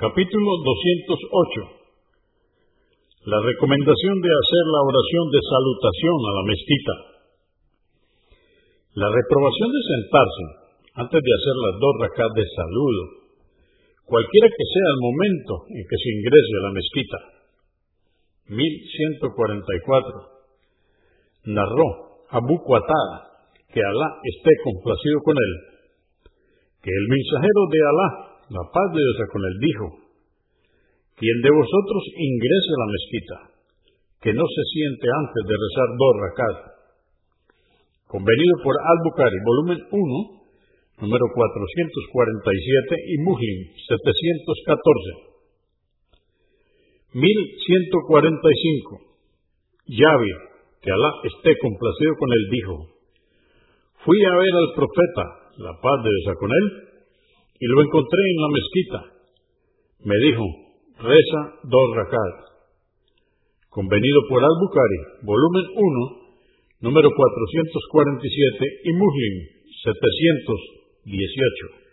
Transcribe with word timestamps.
Capítulo 0.00 0.64
208. 0.64 1.28
La 3.28 3.36
recomendación 3.36 4.16
de 4.16 4.32
hacer 4.32 4.64
la 4.72 4.80
oración 4.80 5.28
de 5.28 5.40
salutación 5.44 6.18
a 6.24 6.32
la 6.40 6.44
mezquita. 6.48 6.94
La 8.96 9.12
reprobación 9.12 9.68
de 9.68 9.82
sentarse 9.92 10.44
antes 11.04 11.20
de 11.20 11.32
hacer 11.36 11.52
las 11.52 11.74
dos 11.84 11.94
rakat 12.00 12.32
de 12.32 12.48
saludo, 12.48 13.28
cualquiera 14.08 14.48
que 14.48 14.66
sea 14.72 14.88
el 14.88 15.00
momento 15.04 15.68
en 15.68 15.84
que 15.84 16.00
se 16.00 16.08
ingrese 16.16 16.54
a 16.56 16.64
la 16.64 16.72
mezquita. 16.72 17.20
1144. 18.56 21.44
Narró 21.44 22.24
Abu 22.40 22.56
Qatada, 22.64 23.36
que 23.68 23.84
Alá 23.84 24.08
esté 24.24 24.52
complacido 24.64 25.20
con 25.20 25.36
él, 25.36 25.52
que 26.80 26.88
el 26.88 27.04
mensajero 27.04 27.68
de 27.68 27.80
Alá 27.84 28.29
la 28.50 28.66
paz 28.66 28.88
de 28.90 28.98
Dios 28.98 29.30
con 29.30 29.42
él 29.46 29.56
dijo, 29.62 29.86
quien 31.14 31.38
de 31.38 31.50
vosotros 31.54 32.02
ingrese 32.18 32.70
a 32.74 32.82
la 32.82 32.90
mezquita, 32.90 33.36
que 34.26 34.32
no 34.34 34.42
se 34.42 34.62
siente 34.74 35.06
antes 35.06 35.42
de 35.46 35.54
rezar 35.54 35.88
dos 35.94 36.14
rakat. 36.18 36.56
Convenido 38.10 38.54
por 38.64 38.74
Al-Bukhari, 38.74 39.38
volumen 39.46 39.78
1, 39.86 41.06
número 41.06 41.26
447 41.30 42.96
y 43.06 43.16
Muslim 43.22 43.58
714. 43.86 45.30
1145. 47.14 48.98
Yahweh, 49.94 50.38
que 50.82 50.90
Alá 50.90 51.10
esté 51.22 51.54
complacido 51.58 52.12
con 52.18 52.32
él, 52.32 52.50
dijo, 52.50 52.74
fui 54.04 54.18
a 54.24 54.34
ver 54.34 54.54
al 54.58 54.74
profeta, 54.74 55.24
la 55.58 55.72
paz 55.80 56.02
de 56.02 56.10
Dios 56.10 56.34
con 56.38 56.50
él, 56.50 56.89
y 57.60 57.66
lo 57.66 57.82
encontré 57.82 58.22
en 58.24 58.36
la 58.40 58.48
mezquita. 58.48 59.04
Me 60.04 60.16
dijo, 60.24 60.44
reza 60.98 61.60
dos 61.64 61.94
rakat. 61.94 62.48
Convenido 63.68 64.20
por 64.28 64.42
Al-Bukhari, 64.42 64.98
volumen 65.22 65.64
1, 65.76 66.20
número 66.80 67.10
447 67.14 68.80
y 68.84 68.92
Muslim 68.92 69.46
718. 69.84 71.89